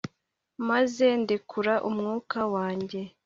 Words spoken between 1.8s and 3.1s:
umwuka wanjye